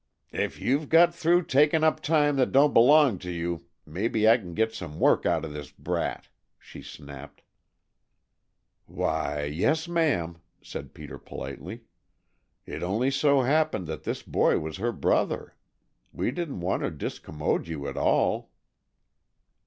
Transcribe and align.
"If 0.33 0.59
you've 0.59 0.89
got 0.89 1.13
through 1.13 1.43
takin' 1.45 1.83
up 1.83 2.01
time 2.01 2.37
that 2.37 2.51
don't 2.51 2.73
belong 2.73 3.19
to 3.19 3.29
you, 3.29 3.67
maybe 3.85 4.27
I 4.27 4.37
can 4.37 4.55
git 4.55 4.73
some 4.73 4.99
work 4.99 5.27
out 5.27 5.45
of 5.45 5.53
this 5.53 5.69
brat," 5.71 6.27
she 6.57 6.81
snapped. 6.81 7.43
"Why, 8.87 9.43
yes, 9.43 9.87
ma'am," 9.87 10.39
said 10.59 10.95
Peter 10.95 11.19
politely. 11.19 11.81
"It 12.65 12.81
only 12.81 13.11
so 13.11 13.41
happened 13.43 13.85
that 13.89 14.01
this 14.01 14.23
boy 14.23 14.57
was 14.57 14.77
her 14.77 14.91
brother. 14.91 15.55
We 16.11 16.31
didn't 16.31 16.61
want 16.61 16.81
to 16.81 16.89
discommode 16.89 17.67
you 17.67 17.87
at 17.87 17.95
all." 17.95 18.49